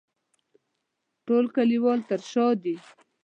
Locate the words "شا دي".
2.31-2.75